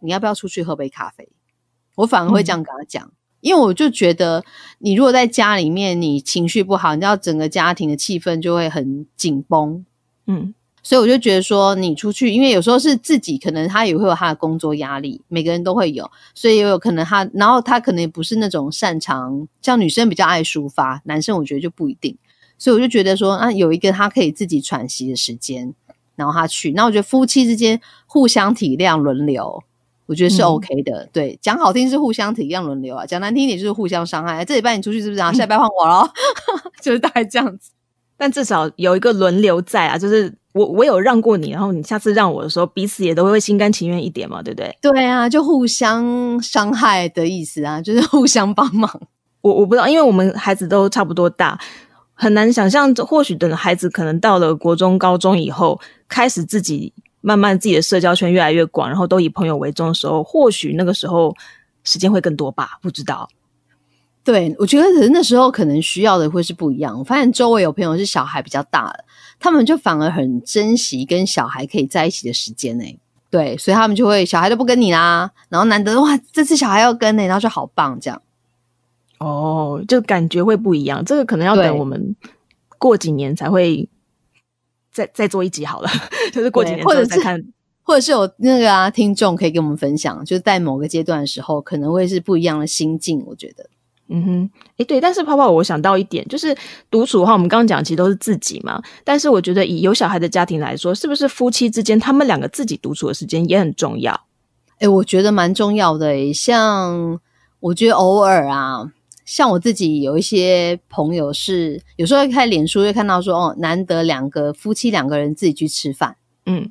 [0.00, 1.28] 你要不要出去喝杯咖啡？
[1.94, 3.10] 我反而会这样跟他讲。
[3.40, 4.44] 因为我就觉得，
[4.78, 9.84] 你如果在家里面，你情绪不好，你知道整个家庭的气氛就会很紧绷，
[10.26, 10.52] 嗯，
[10.86, 22.16] 所以我就觉得说，你出去，因为有时候是自己，可能他也会有他的工作压力，每个人都会有，所以也有可能他，然后他可能也不是那种擅长，像女生比较爱抒发，男生我觉得就不一定，
[22.56, 25.74] 所以我就觉得说，啊，有一个他可以自己喘息的时间，
[26.14, 29.64] 然后他去，那我觉得夫妻之间互相体谅，轮流。
[30.06, 34.44] 我觉得是 OK 的，对，讲好听是互相体谅轮流啊，讲难听一点就是互相伤害。
[34.44, 35.32] 这礼拜你出去是不是啊？
[35.32, 36.08] 下礼拜换我咯，
[36.80, 37.72] 就是大概这样子。
[38.16, 44.74] 但至少有一个轮流在啊，就是我我有让过你，然后你下次让我的时候，彼此也都会心甘情愿一点嘛，对不对？
[44.80, 48.90] 对啊，就互相伤害的意思啊，就是互相帮忙。
[49.42, 51.58] 我我不知道，因为我们孩子都差不多大，
[52.14, 56.92] 很难想象，或许等孩子可能到了国中、高中以后，开始自己。
[57.22, 61.34] 慢慢自己的社交圈越来越广，然后都以朋友为重的时候，或许那个时候
[61.82, 62.78] 时间会更多吧？
[62.80, 63.28] 不知道。
[64.22, 66.96] 对，我觉得人那时候可能需要的会是不一样。
[66.96, 69.04] 我发现周围有朋友是小孩比较大的，
[69.38, 72.98] 他们就反而很珍惜跟小孩可以在一起的时间呢。
[73.30, 78.22] 对，所以他们就会小孩都不跟你啦，然后难得哇，这次小孩要跟呢，然后就好棒这样。
[79.18, 81.04] 哦，就感觉会不一样。
[81.04, 82.14] 这个可能要等我们
[82.78, 83.88] 过几年才会。
[84.92, 85.90] 再再做一集好了，
[86.32, 87.38] 就是过几年或者再看，
[87.82, 93.22] 或者是有那个啊听众可以跟我们分享，就是在某个阶段的时候，可能会是不一样的心境。
[93.26, 93.68] 我觉得，
[94.08, 96.56] 嗯哼，哎，对，但是泡泡，我想到一点，就是
[96.90, 104.20] 独处的话，我们刚刚讲其实都是自己嘛，但是我觉得以有小孩的家庭来说，是不是夫妻之间他们两个自己独处的时间也很重要？
[104.78, 106.32] 哎，我觉得蛮重要的。
[106.32, 107.18] 像
[107.60, 108.92] 我觉得偶尔啊。
[109.24, 116.14] 像我自己有一些朋友是，有时候看脸书会看到说，哦，难得两个夫妻两个人自己去吃饭，
[116.44, 116.70] 嗯，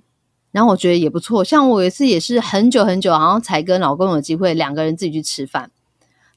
[0.54, 1.44] 然后我觉得也不错。
[1.44, 5.70] 像我有一次也是很久很久，好像才跟老公有机会两个人自己去吃饭，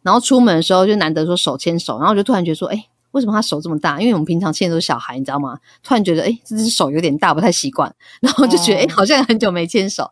[0.03, 4.01] 然后出门的时候就难得说手牵手，然后我就突然觉得说，哎，为什么他手这么大？
[4.01, 5.59] 因为我们平常牵都是小孩，你知道吗？
[5.83, 10.11] 突然觉得，哎，这只手有点大，不太习惯，然后就觉得，哎，好像很久没牵手，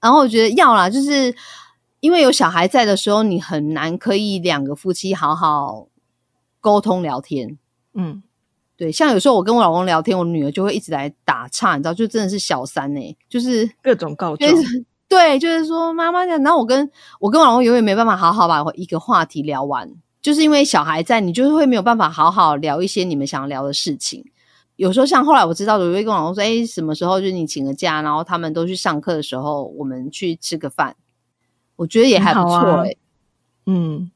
[0.00, 1.34] 然后我觉得要啦，就是。
[2.00, 5.88] 因为有小孩在的时候，你很难可以两个夫妻好好
[6.60, 7.58] 沟通聊天。
[7.92, 8.22] 嗯，
[8.76, 14.48] 对，像有时候我跟我老公聊天，我女儿就会一直来打岔，你知道，就真的是小三呢，就是各种告状。
[15.08, 19.90] 对，就是说妈妈讲，然后我跟我跟老公永远没办法好好把一个话题聊完，
[20.20, 24.24] 就是因为小孩在，你就是会没有办法好好聊一些你们想聊的事情。
[24.76, 30.94] 有时候像后来我知道，我会跟老公说，哎，什么时候就是你请个假，然后他们都去上课的时候，我们去吃个饭。
[31.74, 32.96] 我觉得也还不错哎，
[33.66, 34.10] 嗯，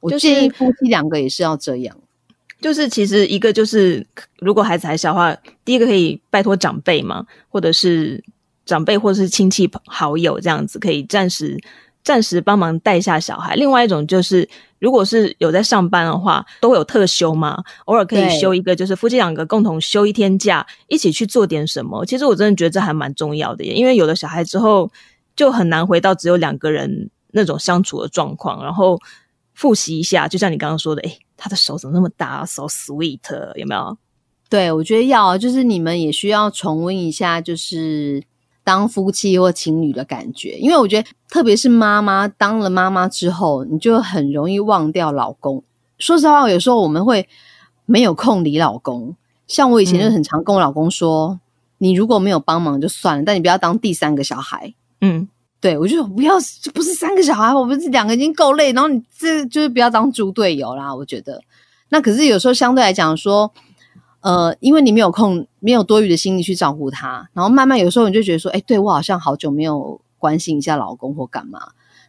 [0.00, 1.96] 我建议夫妻两个也是要这样，
[2.60, 4.06] 就是其实一个就是
[4.38, 8.22] 如果孩子还小的话，第一个可以拜托长辈嘛，或者是
[8.64, 11.58] 长辈或者是亲戚好友这样子，可以暂时
[12.02, 13.54] 暂时帮忙带一下小孩。
[13.54, 14.48] 另外一种就是，
[14.78, 22.04] 如果是有在上班的话，都会有特休嘛，偶尔可以休一个，就是夫妻两个共同休一天假，一起去做点什么。
[22.04, 24.90] 其实我真的觉得这还蛮重要的，耶，因为有了小孩之后，
[25.34, 28.62] 就很难回到只有两个人那种相处的状况。
[28.62, 28.98] 然后
[29.54, 33.20] 复习一下，就像你刚刚说的，哎，他的手怎么那么大，so sweet，
[33.56, 33.96] 有没有？
[34.50, 38.22] 对，我觉得要就是你们也需要重温一下，就是
[38.64, 45.62] 当夫妻或情侣的感觉，因为我觉得特别是妈妈当了妈妈之后，你就很容易忘掉老公。
[45.98, 47.28] 说实话，有时候我们会
[47.84, 49.14] 没有空理老公。
[49.46, 51.38] 像我以前就很常跟我老公说
[51.76, 54.72] ：“你如果没有帮忙就算了，但你不要当第三个小孩。”
[55.02, 55.28] 嗯，
[55.60, 56.34] 对我就不要，
[56.72, 60.94] 不是三个小孩，我们是两个已经够累，然后你这就是不要当猪队友啦。
[60.94, 61.38] 我觉得，
[61.90, 63.52] 那可是有时候相对来讲说。
[64.24, 71.60] 呃，因为你没有空，没有多余的心力去照顾他，然后慢慢有时候你就觉得说，哎，对我好像好久没有关心一下老公或干嘛，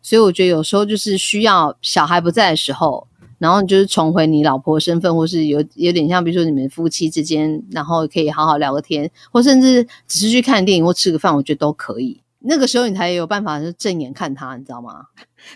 [0.01, 3.05] 所以我觉得有时候就是需要小孩不在的时候，
[3.37, 12.21] 然后就是重回你老婆身份，或是有有点像比如说你们夫妻之间，然后可以好好聊个天，或甚至只是去看电影或吃个饭，我觉得都可以。
[12.39, 15.07] 那个时候你才有办法就正眼看他，你知道吗？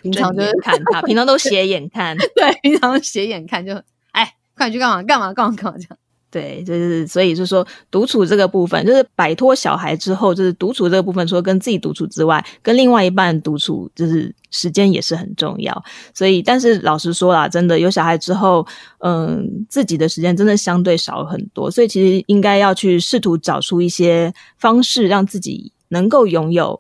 [0.01, 5.01] 平常就是看他，平常都斜眼看， 对，平常斜眼看就，哎，快你去干嘛？
[5.03, 5.33] 干嘛？
[5.33, 5.55] 干嘛？
[5.55, 5.77] 干嘛？
[5.79, 5.97] 这样。
[6.31, 15.83] 对，就是所以就是说，独处这个部分，就是摆脱小孩之后，就是独处这个部分，除了跟自己独处之外，跟另外一半独处，就是时间也是很重要。
[16.13, 18.63] 所以，但是老实说啦，真的有小孩之后，
[18.99, 21.71] 嗯，自己的时间真的相对少很多。
[21.71, 26.79] 所以，其实应该要去试图找出一些方式，让自己能够拥有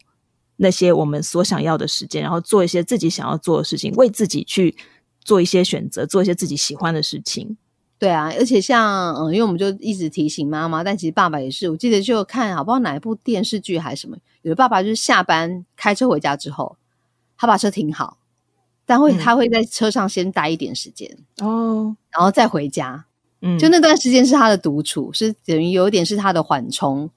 [0.57, 4.75] 那些我们所想要的时间，然后做一些自己想要做的事情，为自己去
[5.23, 7.57] 做一些选择，做一些自己喜欢的事情。
[7.99, 11.69] 对啊，而且像嗯，因为我们就一直提醒妈妈，但其实爸爸也是。
[11.69, 16.77] 我记得就看好不知道哪一部电视剧还是什么，有的爸爸就是下班开车回家之后，
[17.37, 18.17] 他把车停好，
[18.85, 23.03] 但会他会在车上先待一点时间哦，然后再回家。
[23.41, 27.09] 嗯，就那段时间是他的独处，是等于有一点是他的缓冲。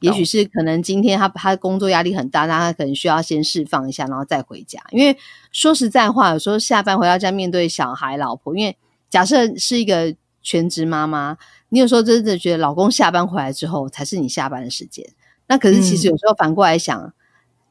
[0.00, 4.82] 也许是可能今天他他工作压力很大，那他可能需要先释放一下，然后再回家。
[4.92, 5.14] 因为
[5.52, 8.74] 说实在话，有时候下班回到家面对小孩、老婆，因为。
[9.16, 11.38] 假设是一个全职妈妈，
[11.70, 15.06] 你有时候真的觉得老公下班回来之后才是你下班的时间。
[15.46, 17.14] 那可是其实有时候反过来想，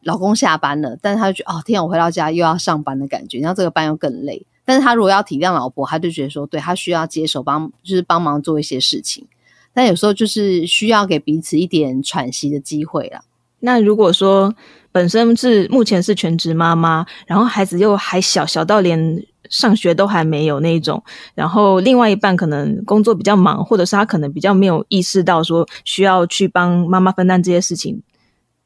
[0.01, 4.43] 老公下班了，但是他就觉得哦，天，我回到家又要上班的感觉，然后这个班又更累。
[4.65, 9.27] 但是他如果要体谅老婆，他就觉得说，对他需要接手帮，就是帮忙做一些事情。
[9.71, 13.21] 但有时候就是需要给彼此一点喘息的机会了。
[13.59, 14.55] 那如果说
[14.91, 19.23] 本身是目前是全职妈妈，然后孩子又还小小到连。
[19.55, 21.01] 上学都还没有那种，
[21.33, 28.03] 然后另外一半可能工作比较忙，或者是他可能比较没有意识到说需要去帮妈妈分担这些事情，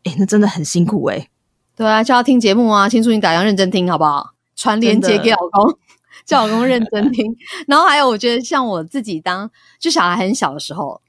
[0.03, 1.29] 哎，那真的很辛苦哎。
[1.75, 4.31] 对啊，叫他听节目啊，清楚你打样认真听好不好？
[4.55, 5.77] 传链接给老公，
[6.25, 7.35] 叫老公认真听。
[7.67, 10.99] 然后还有，我觉得像我自己当就小孩很小的时候，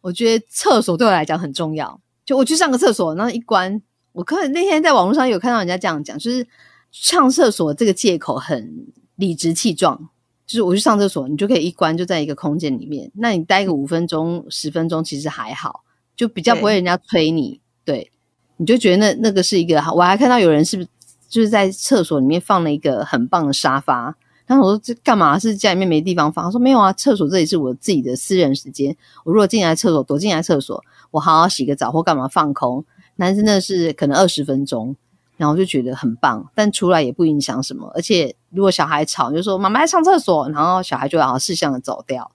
[0.00, 2.00] 我觉得厕所对我来讲很重要。
[2.24, 6.46] 就我去上个厕所，然后一关，我可能那天在网络上有看到人家这样讲，就是
[6.90, 8.86] 上厕所这个借口很。
[9.20, 10.08] 理直气壮，
[10.46, 13.08] 就是我去上厕所，你就可以一关就在一个空间里面。
[13.14, 15.84] 那你待个五分钟、十分钟，其实还好，
[16.16, 17.60] 就比较不会人家催你。
[17.84, 18.10] 对，
[18.56, 19.76] 你就觉得那那个是一个。
[19.94, 20.88] 我还看到有人是不是
[21.28, 24.16] 就是在厕所里面放了一个很棒的沙发。
[24.46, 25.38] 然后我说这干嘛？
[25.38, 26.44] 是家里面没地方放？
[26.44, 28.96] 他说没有啊，厕所这里是我自己的私人时间。
[29.24, 34.96] 我如果进来厕所，躲进来厕所，我好好洗个澡或干嘛放空，男生的是可能二十分钟。
[35.40, 37.90] 然后就觉得很棒，但出来也不影响什么。
[37.94, 42.30] 而且如果小孩吵，就说妈妈在上厕所，然后小孩就好事项的走掉，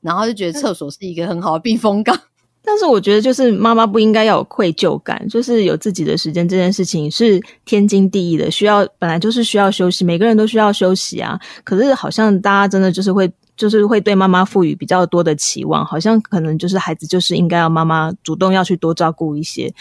[0.00, 2.16] 然后就觉得厕所是一个很好的避风港。
[2.62, 11.36] 但是我觉得，就是妈妈不应该要有愧疚感，就是有自己的时间这件事情是天经地义的，需要本来就是需要休息，每个人都需要休息啊。
[11.64, 19.74] 可是好像大家真的就是会，就是会对妈妈赋予比较多的期望，好像可能就是孩子就是应该要妈妈主动要去多照顾一些。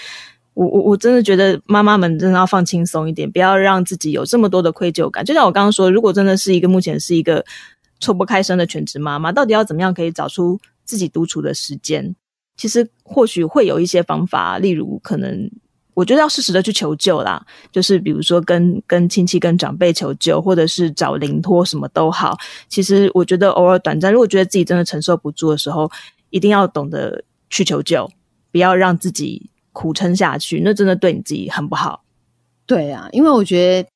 [0.55, 5.23] 我我我真的觉得妈妈们真的要放轻松一点，不要让自己有这么多的愧疚感。
[5.23, 7.45] 就像我刚刚说，如果真的是一个目前是一个
[7.99, 12.15] 抽不开身的全职妈妈，到底要怎么样可以找出自己独处的时间？
[12.55, 15.51] 其实或许会有一些方法，例如可能
[15.93, 22.37] 我觉得要适时的去求救啦，就是比如说跟跟亲戚、跟长辈求救，或者是找灵托什么都好。
[22.69, 25.91] 其实我觉得偶尔短暂，如果觉得自己真的承受不住的时候，
[26.29, 28.10] 一定要懂得去求救，
[28.53, 29.49] 不要让自己。
[29.76, 32.02] 苦撑下去，那真的对你自己很不好。
[32.65, 33.90] 对啊，因为我觉得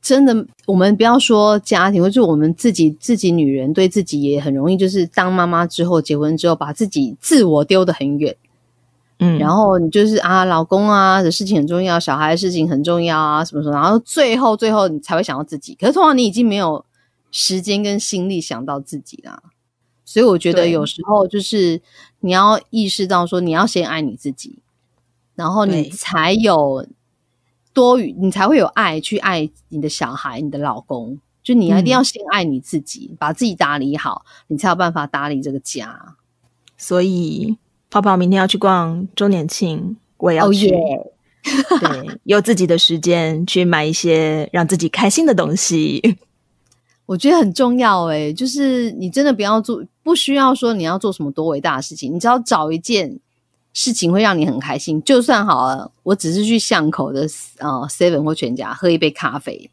[0.00, 8.36] 真的，我们不要说家庭，或者我们自己自己女人对自己也很容易，就是当妈妈之后，结婚之后，把自己自我丢得很远。
[9.18, 15.74] 嗯，然后你就是啊，老公啊的事情很重要，小孩的事情很重要啊，什么什么，然后最后最后你才会想到自己。
[15.74, 16.84] 可是通常你已经没有
[17.30, 19.42] 时间跟心力想到自己啦，
[20.04, 21.80] 所以我觉得有时候就是
[22.20, 24.58] 你要意识到说，你要先爱你自己，
[25.34, 26.86] 然后你才有
[27.72, 31.18] 多余，你才会有爱去爱你的小孩、你的老公。
[31.42, 36.16] 就你一定要先爱你自己，把自己打理好，你才有办法打理这个家。
[36.76, 37.56] 所以。
[37.90, 40.68] 泡泡明天要去逛周年庆，我也要去。
[40.68, 46.18] 对，有自己的时间去买一些让自己开心的东西，
[47.06, 48.06] 我觉得很重要。
[48.06, 53.20] 哎，就是你真的不要做，不需要说你要做什么多伟大的事情，你只要找一件
[53.74, 55.02] 事情会让你很开心。
[55.02, 59.70] 就算好了，我只是去巷口的呃 Seven 或全家喝一杯咖啡，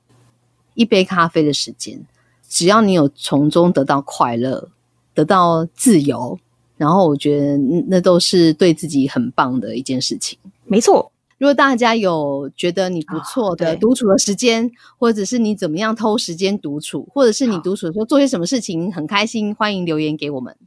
[0.73, 2.05] 一杯咖啡的时间，
[2.49, 4.67] 只要你有从中得到快乐，
[5.13, 6.37] 得到自由。
[6.77, 10.35] 然后我觉得那都是对自己很棒的一件事情。
[10.65, 20.57] 没错，如果大家有觉得你不错的独处的时间，或者是你怎么样偷时间独处，或者是你独处的时候做些什么事情很开心，欢迎留言给我们。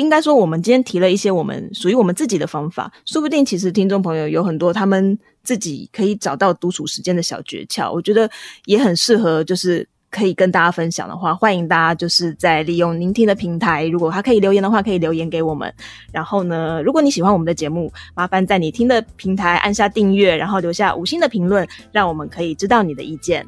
[0.00, 8.28] 应该说，我们今天提了一些我们属于我们自己的方法，说不定其实听众朋友有很多他们自己可以找到独处时间的小诀窍，我觉得
[8.64, 9.86] 也很适合，就是。
[10.12, 15.72] 可以跟大家分享的话，欢迎大家就是在利用聆听的平台，如果他可以留言的话，可以留言给我们。
[16.10, 23.46] 然后呢，如果你喜欢我们的节目，麻烦在你听的平台按下订阅，然后留下五星的评论，让我们可以知道你的意见。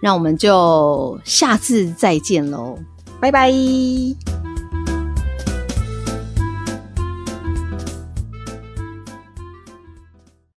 [0.00, 2.78] 那我们就下次再见喽，
[3.18, 3.50] 拜拜。